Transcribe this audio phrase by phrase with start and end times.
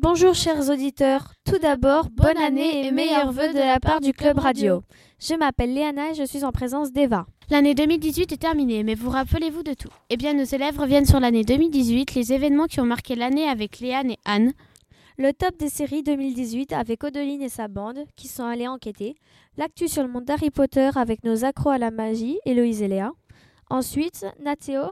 [0.00, 4.38] Bonjour chers auditeurs, tout d'abord, bonne année et meilleurs vœux de la part du Club
[4.38, 4.82] Radio.
[5.20, 7.26] Je m'appelle Léana et je suis en présence d'Eva.
[7.50, 11.20] L'année 2018 est terminée, mais vous rappelez-vous de tout Eh bien, nos élèves reviennent sur
[11.20, 14.52] l'année 2018, les événements qui ont marqué l'année avec Léane et Anne.
[15.18, 19.14] Le top des séries 2018 avec Odeline et sa bande qui sont allés enquêter.
[19.56, 23.12] L'actu sur le monde d'Harry Potter avec nos accros à la magie, Héloïse et Léa.
[23.70, 24.90] Ensuite, Nathéo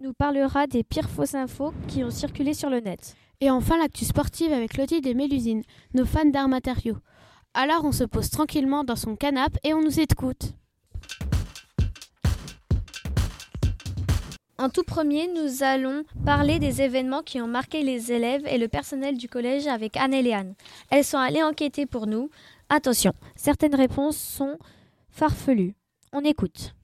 [0.00, 3.16] nous parlera des pires fausses infos qui ont circulé sur le net.
[3.42, 5.62] Et enfin, l'actu sportive avec Lottie des Mélusines,
[5.92, 6.96] nos fans d'arts matériaux.
[7.52, 10.54] Alors, on se pose tranquillement dans son canapé et on nous écoute.
[14.58, 18.68] En tout premier, nous allons parler des événements qui ont marqué les élèves et le
[18.68, 20.54] personnel du collège avec Anne et Léane.
[20.90, 22.30] Elles sont allées enquêter pour nous.
[22.70, 24.56] Attention, certaines réponses sont
[25.10, 25.74] farfelues.
[26.14, 26.74] On écoute.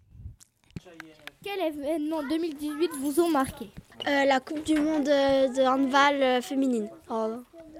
[1.42, 3.70] Quel événement 2018 vous ont marqué?
[4.06, 6.91] Euh, la Coupe du Monde euh, de handball euh, féminine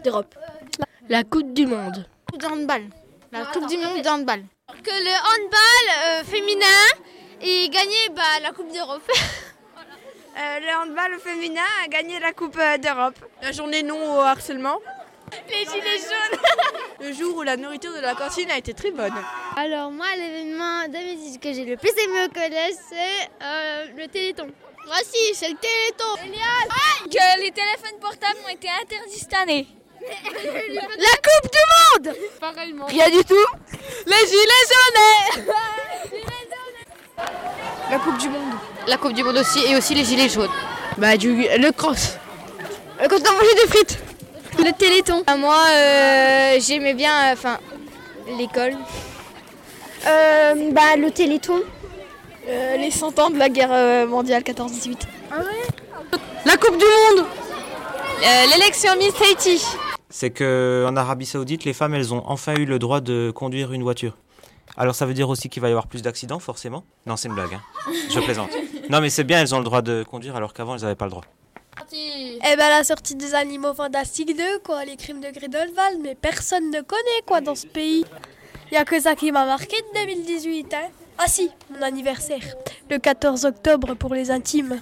[0.02, 0.34] d'Europe.
[1.11, 2.06] La Coupe du Monde.
[2.39, 2.89] De handball.
[3.30, 4.42] La Coupe du Monde de handball.
[4.83, 6.67] Que le handball euh, féminin
[7.42, 9.02] ait gagné bah, la Coupe d'Europe.
[10.34, 13.16] Euh, le handball féminin a gagné la Coupe euh, d'Europe.
[13.42, 14.78] La journée non au harcèlement.
[15.48, 16.39] Les gilets jaunes.
[17.00, 19.12] Le jour où la nourriture de la cantine a été très bonne.
[19.56, 24.47] Alors moi, l'événement 2018 que j'ai le plus aimé au collège, c'est euh, le Téléthon.
[24.86, 26.14] Moi aussi, c'est le Téléthon.
[27.11, 29.67] Que les téléphones portables ont été interdits cette année.
[30.00, 31.58] La Coupe du
[32.08, 32.86] Monde Pareillement.
[32.86, 33.46] Rien du tout.
[34.06, 35.46] Les gilets jaunes
[37.91, 38.52] La Coupe du Monde.
[38.86, 40.50] La Coupe du Monde aussi et aussi les gilets jaunes.
[40.98, 42.16] Bah du le cross.
[43.00, 43.98] Euh, Quand on a mangé des frites.
[44.58, 45.22] Le Téléthon.
[45.39, 47.58] Moi, euh, j'aimais bien enfin
[48.39, 48.74] l'école.
[50.06, 51.61] Euh, bah, le Téléthon.
[52.48, 54.96] Euh, les 100 ans de la guerre euh, mondiale 14-18.
[56.45, 57.24] La Coupe du Monde
[58.24, 59.64] Euh, L'élection Miss Haiti.
[60.11, 63.73] c'est que en Arabie Saoudite, les femmes, elles ont enfin eu le droit de conduire
[63.73, 64.17] une voiture.
[64.77, 67.34] Alors ça veut dire aussi qu'il va y avoir plus d'accidents, forcément Non, c'est une
[67.34, 67.92] blague, hein.
[68.10, 68.50] je plaisante.
[68.88, 71.05] Non, mais c'est bien, elles ont le droit de conduire alors qu'avant, elles n'avaient pas
[71.06, 71.24] le droit.
[71.94, 76.70] Eh ben la sortie des Animaux Fantastiques 2, quoi, les crimes de Grindelwald, mais personne
[76.70, 78.05] ne connaît quoi dans ce pays.
[78.70, 80.89] Y a que ça qui m'a marqué de 2018, hein.
[81.18, 82.42] Ah si, mon anniversaire,
[82.89, 84.80] le 14 octobre pour les intimes.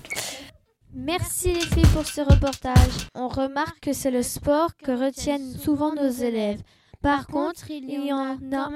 [0.95, 3.09] Merci les filles pour ce reportage.
[3.15, 6.61] On remarque que c'est le sport que retiennent souvent nos élèves.
[7.03, 8.69] Par contre, il y en a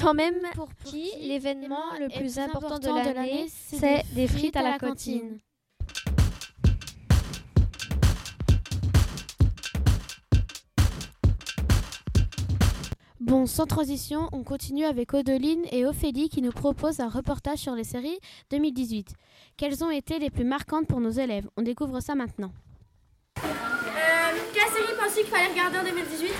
[0.00, 4.78] quand même pour qui l'événement le plus important de l'année, c'est des frites à la
[4.78, 5.38] cantine.
[13.20, 17.74] Bon, sans transition, on continue avec Odeline et Ophélie qui nous proposent un reportage sur
[17.74, 18.18] les séries
[18.50, 19.12] 2018.
[19.58, 21.46] Quelles ont été les plus marquantes pour nos élèves?
[21.58, 22.50] On découvre ça maintenant.
[23.42, 26.32] quelle série pensez qu'il fallait regarder en 2018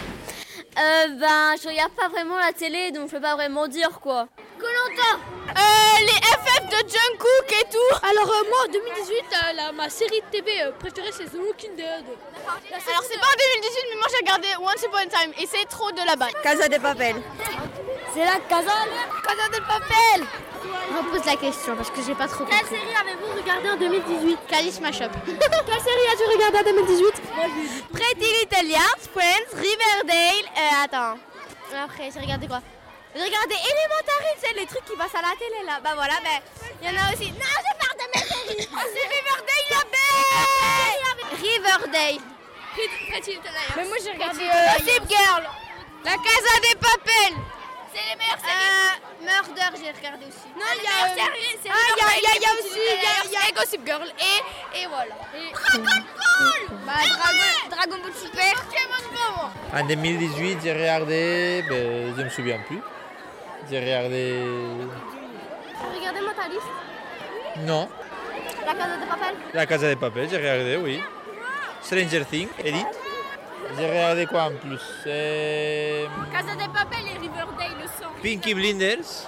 [0.80, 4.28] Euh, ben, je regarde pas vraiment la télé, donc je peux pas vraiment dire quoi.
[4.58, 5.18] Colanta
[5.48, 9.88] Euh, les FF de Jungkook et tout Alors euh, moi en 2018, euh, la- ma
[9.88, 12.04] série de TV euh, préférée c'est The Walking Dead.
[12.46, 15.64] Alors c'est pas en 2018 mais moi j'ai regardé Once Upon a Time et c'est
[15.68, 16.32] trop de la balle.
[16.42, 17.16] Casa de Papel.
[18.14, 18.72] C'est la Casa
[19.26, 20.26] Casa del Papel
[20.62, 24.80] Repose la question parce que j'ai pas trop Quelle série avez-vous regardé en 2018 Calice
[24.80, 25.12] Mashup.
[25.26, 27.22] Quelle série as-tu regardé en 2018
[27.92, 30.46] Pretty Little Liars, Friends, Riverdale.
[30.56, 31.18] Euh, attends.
[31.84, 32.60] Après, j'ai regardé quoi?
[33.14, 35.80] J'ai regardé Elementary, tu sais, les trucs qui passent à la télé là.
[35.82, 36.40] Bah voilà, ben,
[36.82, 37.30] il y en a aussi.
[37.32, 38.24] Non, je parle de mes
[38.56, 38.68] séries.
[38.72, 42.20] Oh, c'est Riverdale la Riverdale.
[43.08, 43.74] Pretty Little Liars.
[43.76, 45.44] Mais moi j'ai regardé Gossip Girl.
[46.04, 47.57] La Casa des Papel.
[47.92, 49.00] C'est les meilleures séries.
[49.20, 50.48] Murder, j'ai regardé aussi.
[50.56, 50.90] Non, il y a.
[51.00, 52.78] Ah, il y y a, il y a aussi.
[52.78, 55.14] Il y y a Gossip Girl et, et voilà.
[55.72, 56.78] Dragon Ball.
[56.86, 58.68] Bah, Dragon, Dragon Ball Super.
[59.74, 62.80] En 2018, j'ai regardé, ben, je me souviens plus.
[63.70, 64.42] J'ai regardé.
[65.80, 66.62] J'ai regardé Mentaliste.
[67.58, 67.88] Non,
[68.66, 69.34] La Casa de Papel.
[69.52, 71.02] La Casa de Papel, j'ai regardé, oui.
[71.82, 72.86] Stranger Things, Edith.
[73.76, 74.80] J'ai regardé quoi en plus?
[75.04, 77.27] Casa des Papel sang.
[78.22, 79.26] Pinky Blinders.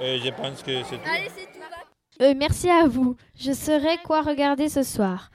[0.00, 1.08] Euh, je pense que c'est tout.
[1.08, 1.54] Allez, c'est tout.
[2.22, 3.16] Euh, merci à vous.
[3.38, 5.30] Je saurai quoi regarder ce soir.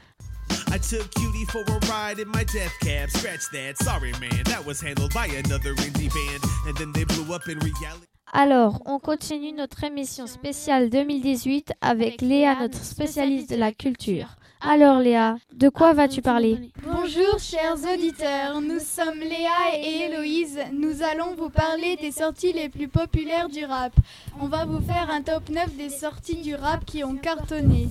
[0.71, 3.09] I took Cutie for a ride in my death cab.
[3.09, 6.43] Scratch that, sorry man, that was handled by another indie band.
[6.67, 8.05] And then they blew up in reality.
[8.31, 14.35] Alors, on continue notre émission spéciale 2018 avec Léa, notre spécialiste de la culture.
[14.61, 20.59] Alors Léa, de quoi vas-tu parler Bonjour chers auditeurs, nous sommes Léa et Héloïse.
[20.73, 23.93] Nous allons vous parler des sorties les plus populaires du rap.
[24.41, 27.87] On va vous faire un top 9 des sorties du rap qui ont cartonné.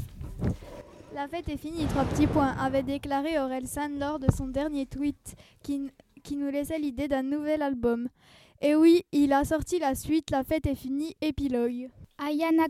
[1.14, 5.36] La fête est finie, trois petits points, avait déclaré Orelsan lors de son dernier tweet
[5.62, 5.90] qui,
[6.22, 8.08] qui nous laissait l'idée d'un nouvel album.
[8.60, 11.88] Et oui, il a sorti la suite La fête est finie, épilogue.
[12.18, 12.66] Ayana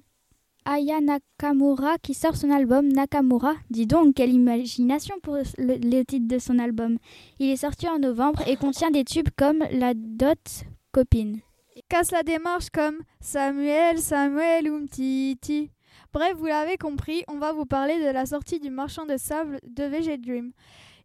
[0.71, 3.55] Aya Nakamura qui sort son album Nakamura.
[3.71, 6.99] Dis donc, quelle imagination pour le, titre de son album.
[7.39, 11.41] Il est sorti en novembre et contient des tubes comme La Dot Copine.
[11.89, 15.71] Casse la démarche comme Samuel, Samuel Umtiti.
[16.13, 19.61] Bref, vous l'avez compris, on va vous parler de la sortie du marchand de sable
[19.67, 20.53] de VG Dream.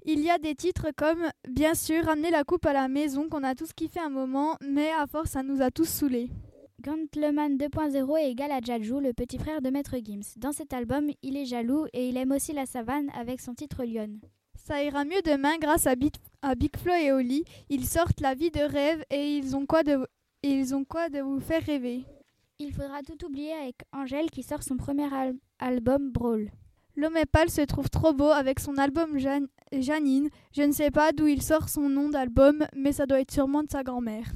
[0.04, 3.44] Il y a des titres comme, bien sûr, Ramener la coupe à la maison qu'on
[3.44, 6.30] a tous kiffé un moment, mais à force ça nous a tous saoulés.
[6.83, 10.35] Gantleman 2.0 est égal à Jajou, le petit frère de Maître Gims.
[10.35, 13.85] Dans cet album, il est jaloux et il aime aussi la savane avec son titre
[13.85, 14.19] Lyon.
[14.56, 17.45] Ça ira mieux demain grâce à, Big, à Big Flo et Oli.
[17.69, 20.06] Ils sortent la vie de rêve et ils ont quoi de,
[20.41, 22.03] ils ont quoi de vous faire rêver.
[22.59, 26.51] Il faudra tout oublier avec Angèle qui sort son premier al album Brawl.
[26.97, 30.27] L'homme pâle se trouve trop beau avec son album Jan Janine.
[30.51, 33.63] Je ne sais pas d'où il sort son nom d'album, mais ça doit être sûrement
[33.63, 34.33] de sa grand-mère.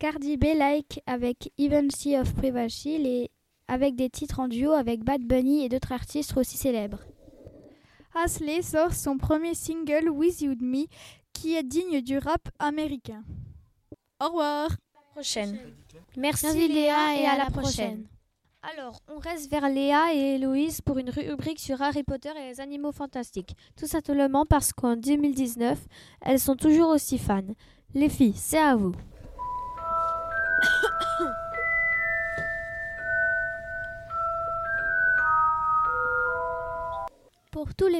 [0.00, 3.30] Cardi B like avec Even Sea of Privacy et
[3.68, 7.00] avec des titres en duo avec Bad Bunny et d'autres artistes aussi célèbres.
[8.14, 10.86] Hasley sort son premier single With You Me
[11.34, 13.22] qui est digne du rap américain.
[14.22, 14.70] Au revoir.
[15.12, 15.58] Prochaine.
[16.16, 18.06] Merci, Merci Léa et à la prochaine.
[18.62, 22.60] Alors, on reste vers Léa et Héloïse pour une rubrique sur Harry Potter et les
[22.62, 23.54] animaux fantastiques.
[23.76, 25.78] Tout simplement parce qu'en 2019,
[26.22, 27.42] elles sont toujours aussi fans.
[27.92, 28.94] Les filles, c'est à vous.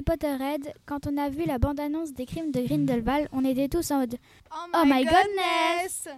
[0.00, 3.90] Les Potterheads, quand on a vu la bande-annonce des crimes de Grindelwald, on était tous
[3.90, 4.16] en mode
[4.50, 6.08] Oh my, goodness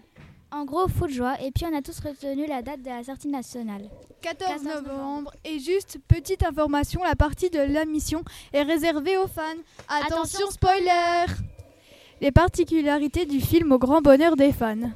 [0.52, 3.02] En gros, fou de joie, et puis on a tous retenu la date de la
[3.02, 3.90] sortie nationale.
[4.20, 5.32] 14, 14 novembre.
[5.44, 9.42] Et juste petite information, la partie de la mission est réservée aux fans.
[9.88, 11.26] Attention, Attention spoiler
[12.20, 14.92] Les particularités du film au grand bonheur des fans.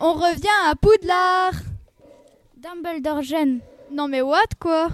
[0.00, 1.52] On revient à Poudlard
[2.56, 3.60] Dumbledore jeune.
[3.92, 4.88] Non mais what quoi?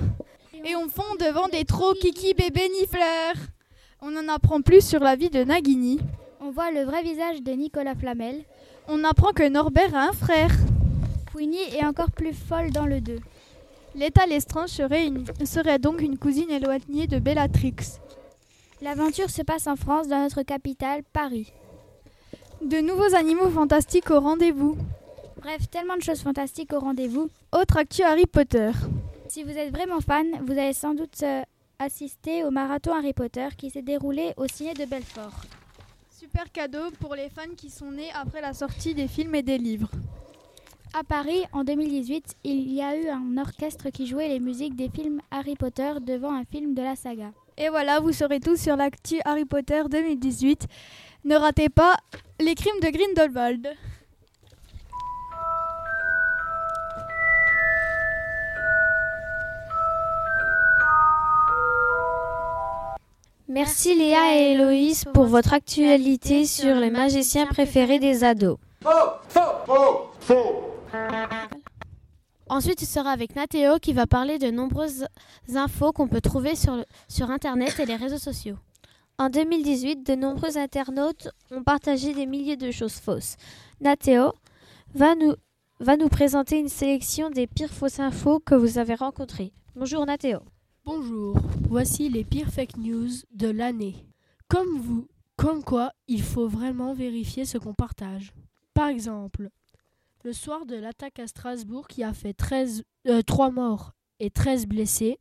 [0.54, 3.34] Et on fond devant des trop kiki bébés nifleurs.
[4.00, 6.00] On en apprend plus sur la vie de Nagini.
[6.40, 8.44] On voit le vrai visage de Nicolas Flamel.
[8.88, 10.50] On apprend que Norbert a un frère.
[11.32, 13.18] Queenie est encore plus folle dans le 2.
[13.94, 17.98] L'état Lestrange serait, une, serait donc une cousine éloignée de Bellatrix.
[18.80, 21.52] L'aventure se passe en France, dans notre capitale, Paris.
[22.60, 24.76] De nouveaux animaux fantastiques au rendez-vous.
[25.40, 27.28] Bref, tellement de choses fantastiques au rendez-vous.
[27.52, 28.70] Autre actu Harry Potter.
[29.32, 31.40] Si vous êtes vraiment fan, vous allez sans doute euh,
[31.78, 35.46] assister au marathon Harry Potter qui s'est déroulé au ciné de Belfort.
[36.10, 39.56] Super cadeau pour les fans qui sont nés après la sortie des films et des
[39.56, 39.90] livres.
[40.92, 44.90] À Paris, en 2018, il y a eu un orchestre qui jouait les musiques des
[44.90, 47.32] films Harry Potter devant un film de la saga.
[47.56, 50.66] Et voilà, vous serez tous sur l'actu Harry Potter 2018.
[51.24, 51.96] Ne ratez pas
[52.38, 53.66] les crimes de Grindelwald.
[63.52, 68.56] Merci Léa et Héloïse pour votre actualité sur les magiciens préférés des ados.
[72.48, 75.06] Ensuite, ce sera avec Nathéo qui va parler de nombreuses
[75.54, 78.56] infos qu'on peut trouver sur, sur Internet et les réseaux sociaux.
[79.18, 83.36] En 2018, de nombreux internautes ont partagé des milliers de choses fausses.
[83.82, 84.32] Nathéo
[84.94, 85.34] va nous,
[85.78, 89.52] va nous présenter une sélection des pires fausses infos que vous avez rencontrées.
[89.76, 90.38] Bonjour Nathéo.
[90.84, 91.36] Bonjour,
[91.68, 94.04] voici les pires fake news de l'année.
[94.48, 98.32] Comme vous, comme quoi il faut vraiment vérifier ce qu'on partage.
[98.74, 99.48] Par exemple,
[100.24, 104.66] le soir de l'attaque à Strasbourg qui a fait 13, euh, 3 morts et 13
[104.66, 105.20] blessés,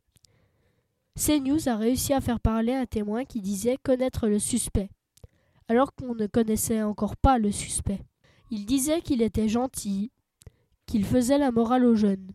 [1.16, 4.90] CNews a réussi à faire parler un témoin qui disait connaître le suspect,
[5.68, 8.02] alors qu'on ne connaissait encore pas le suspect.
[8.50, 10.10] Il disait qu'il était gentil,
[10.86, 12.32] qu'il faisait la morale aux jeunes.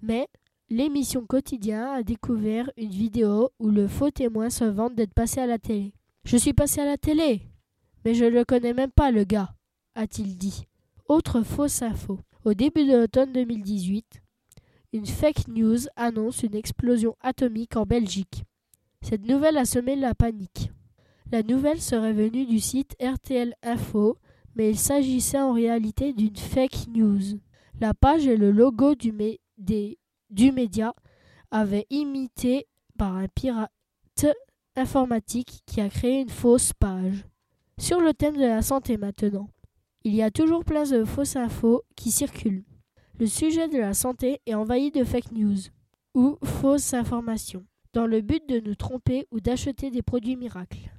[0.00, 0.26] Mais
[0.70, 5.46] l'émission Quotidien a découvert une vidéo où le faux témoin se vante d'être passé à
[5.46, 5.92] la télé.
[6.24, 7.42] Je suis passé à la télé,
[8.04, 9.54] mais je ne le connais même pas, le gars,
[9.96, 10.64] a-t-il dit.
[11.08, 12.20] Autre fausse info.
[12.44, 14.22] Au début de l'automne 2018,
[14.92, 18.44] une fake news annonce une explosion atomique en Belgique.
[19.02, 20.70] Cette nouvelle a semé la panique.
[21.32, 24.18] La nouvelle serait venue du site RTL Info,
[24.54, 27.38] mais il s'agissait en réalité d'une fake news.
[27.80, 29.12] La page et le logo du,
[29.58, 29.98] des,
[30.30, 30.94] du média
[31.50, 32.66] avaient imité
[32.98, 33.70] par un pirate
[34.76, 37.24] informatique qui a créé une fausse page.
[37.78, 39.48] Sur le thème de la santé maintenant.
[40.02, 42.64] Il y a toujours plein de fausses infos qui circulent.
[43.18, 45.58] Le sujet de la santé est envahi de fake news
[46.14, 50.90] ou fausses informations, dans le but de nous tromper ou d'acheter des produits miracles.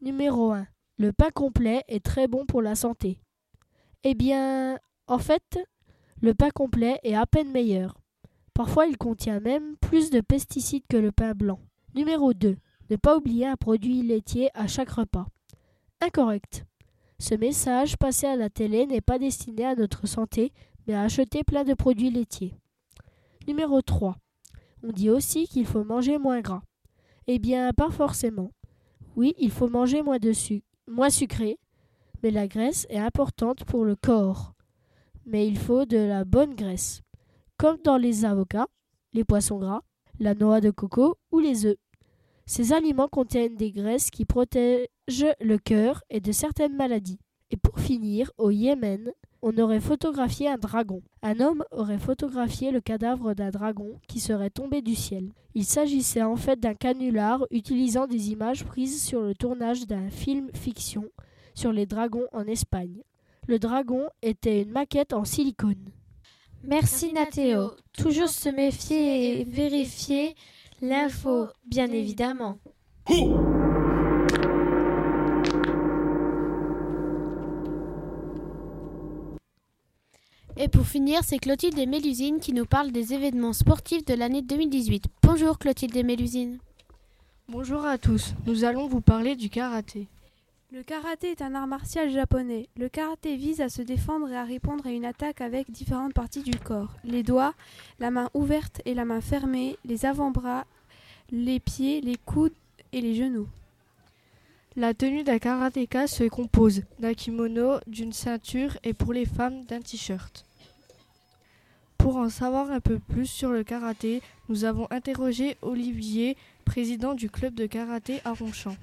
[0.00, 0.66] Numéro 1.
[0.98, 3.18] Le pain complet est très bon pour la santé.
[4.04, 5.58] Eh bien, en fait,
[6.20, 8.03] le pain complet est à peine meilleur.
[8.54, 11.60] Parfois, il contient même plus de pesticides que le pain blanc.
[11.94, 12.56] Numéro 2.
[12.90, 15.26] Ne pas oublier un produit laitier à chaque repas.
[16.00, 16.64] Incorrect.
[17.18, 20.52] Ce message passé à la télé n'est pas destiné à notre santé,
[20.86, 22.54] mais à acheter plein de produits laitiers.
[23.48, 24.16] Numéro 3.
[24.82, 26.62] On dit aussi qu'il faut manger moins gras.
[27.26, 28.52] Eh bien, pas forcément.
[29.16, 30.18] Oui, il faut manger moins,
[30.86, 31.58] moins sucré,
[32.22, 34.52] mais la graisse est importante pour le corps.
[35.24, 37.00] Mais il faut de la bonne graisse,
[37.56, 38.68] comme dans les avocats,
[39.12, 39.82] les poissons gras,
[40.18, 41.76] la noix de coco ou les œufs.
[42.46, 44.88] Ces aliments contiennent des graisses qui protègent
[45.40, 47.18] le cœur et de certaines maladies.
[47.50, 51.02] Et pour finir, au Yémen, on aurait photographié un dragon.
[51.22, 55.32] Un homme aurait photographié le cadavre d'un dragon qui serait tombé du ciel.
[55.54, 60.48] Il s'agissait en fait d'un canular utilisant des images prises sur le tournage d'un film
[60.54, 61.04] fiction
[61.54, 63.02] sur les dragons en Espagne.
[63.46, 65.90] Le dragon était une maquette en silicone.
[66.66, 67.72] Merci Nathéo.
[67.92, 70.34] Toujours se méfier et vérifier
[70.80, 72.58] l'info, bien évidemment.
[80.56, 84.40] Et pour finir, c'est Clotilde et Mélusine qui nous parle des événements sportifs de l'année
[84.40, 85.04] 2018.
[85.22, 86.58] Bonjour Clotilde et Mélusine.
[87.48, 90.08] Bonjour à tous, nous allons vous parler du karaté.
[90.74, 92.68] Le karaté est un art martial japonais.
[92.76, 96.42] Le karaté vise à se défendre et à répondre à une attaque avec différentes parties
[96.42, 96.96] du corps.
[97.04, 97.54] Les doigts,
[98.00, 100.66] la main ouverte et la main fermée, les avant-bras,
[101.30, 102.56] les pieds, les coudes
[102.92, 103.46] et les genoux.
[104.74, 109.80] La tenue d'un karatéka se compose d'un kimono, d'une ceinture et pour les femmes d'un
[109.80, 110.44] t-shirt.
[111.98, 117.30] Pour en savoir un peu plus sur le karaté, nous avons interrogé Olivier, président du
[117.30, 118.74] club de karaté à Ronchamp.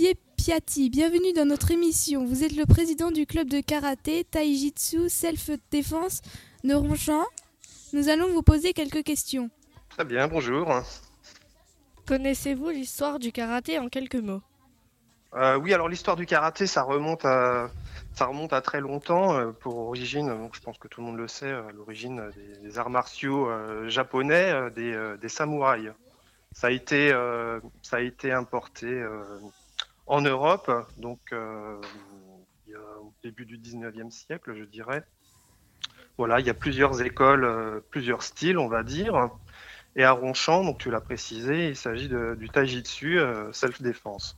[0.00, 2.24] Olivier Piatti, bienvenue dans notre émission.
[2.24, 6.22] Vous êtes le président du club de karaté Taijitsu Self Défense
[6.64, 7.26] de Ronchamp.
[7.92, 9.50] Nous allons vous poser quelques questions.
[9.90, 10.72] Très bien, bonjour.
[12.08, 14.40] Connaissez-vous l'histoire du karaté en quelques mots?
[15.34, 17.68] Euh, Oui, alors l'histoire du karaté, ça remonte à,
[18.14, 19.36] ça remonte à très longtemps.
[19.36, 22.22] Euh, pour origine, je pense que tout le monde le sait, à l'origine
[22.62, 25.92] des, arts martiaux euh, japonais, des, des, samouraïs.
[26.52, 27.10] Ça a été,
[27.82, 29.04] ça a été importé
[30.06, 31.80] en Europe, donc euh,
[33.00, 35.04] au début du 19e siècle, je dirais.
[36.18, 39.30] Voilà, il y a plusieurs écoles, euh, plusieurs styles, on va dire.
[39.96, 44.36] Et à Ronchamp, donc tu l'as précisé, il s'agit du Taijitsu euh, self-défense.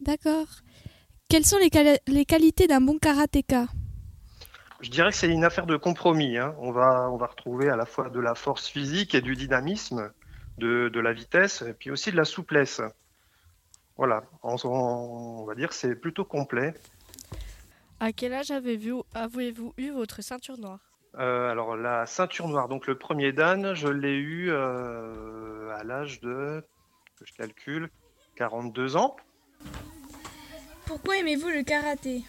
[0.00, 0.46] D'accord.
[1.28, 3.66] Quelles sont les, les qualités d'un bon karatéka?
[4.80, 6.38] Je dirais que c'est une affaire de compromis.
[6.38, 6.54] Hein.
[6.58, 10.12] On, va, on va retrouver à la fois de la force physique et du dynamisme,
[10.58, 12.80] de, de la vitesse, et puis aussi de la souplesse.
[13.98, 16.72] Voilà, on, va dire que c'est plutôt complet.
[17.98, 20.78] À quel âge avez-vous avez eu votre ceinture noire?
[21.18, 26.20] Euh, Alors la ceinture noire, donc le premier dan, je l'ai eu euh, à l'âge
[26.20, 26.64] de,
[27.24, 27.90] je calcule,
[28.36, 29.16] 42 ans.
[30.86, 32.22] Pourquoi aimez-vous le karaté?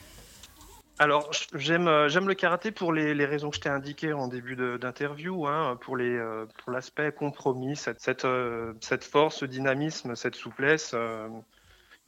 [0.98, 4.56] Alors, j'aime euh, j'aime le karaté pour les, raisons que je t'ai indiquées en début
[4.56, 6.20] d'interview, hein, pour les
[6.58, 8.26] pour l'aspect compromis, cette cette,
[8.82, 10.96] cette force, ce dynamisme, cette souplesse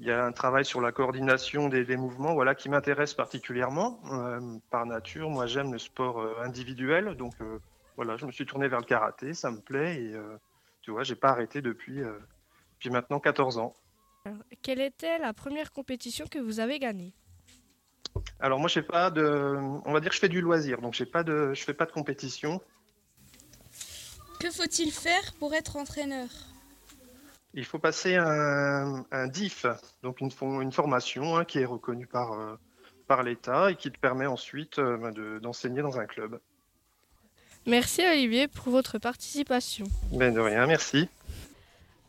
[0.01, 4.00] il y a un travail sur la coordination des, mouvements voilà, qui m'intéresse particulièrement.
[4.12, 7.60] Euh, par nature, moi j'aime le sport euh, individuel, donc euh,
[7.98, 10.15] voilà, je me suis tourné vers le karaté, ça me plaît et
[10.81, 13.75] tu vois, j'ai pas arrêté depuis, depuis maintenant 14 ans.
[14.63, 17.13] quelle était la première compétition que vous avez gagnée?
[18.39, 19.55] Alors moi, je fais pas de,
[19.86, 21.91] on va dire, que je fais du loisir, donc pas de, je fais pas de
[21.91, 22.60] compétition.
[24.39, 26.27] Que faut-il faire pour être entraîneur?
[27.53, 29.65] Il faut passer un, DIF,
[30.03, 30.31] donc une,
[30.62, 32.55] une formation hein, qui est reconnue par, euh,
[33.08, 36.39] par l'État et qui te permet ensuite euh, ben d'enseigner dans un club.
[37.65, 39.86] Merci Olivier pour votre participation.
[40.13, 41.08] Ben de rien, merci.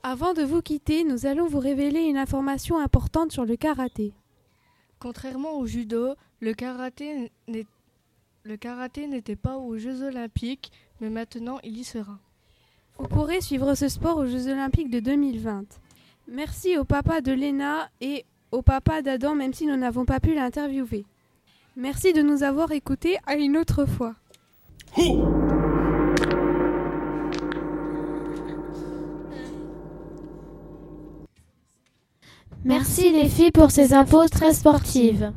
[0.03, 4.13] Avant de vous quitter, nous allons vous révéler une information importante sur le karaté.
[4.99, 7.31] Contrairement au judo, le karaté
[9.07, 12.19] n'était pas aux Jeux olympiques, mais maintenant il y sera.
[13.03, 15.65] Vous pourrez suivre ce sport aux Jeux Olympiques de 2020.
[16.29, 20.37] Merci au papa de Léna et au papa d'Adam, même si nous n'avons pas pu
[20.37, 21.05] l'interviewer.
[21.75, 24.15] Merci de nous avoir écoutés à une autre fois.
[32.65, 35.33] Merci les filles pour ces infos très sportives.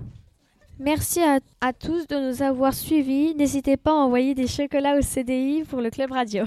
[0.77, 3.33] Merci à, à tous de nous avoir suivis.
[3.33, 6.45] N'hésitez pas à envoyer des chocolats au CDI pour le club radio.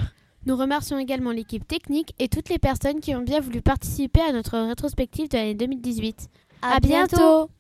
[0.49, 4.33] Nous remercions également l'équipe technique et toutes les personnes qui ont bien voulu participer à
[4.33, 6.27] notre rétrospective de l'année 2018.
[6.63, 7.51] À bientôt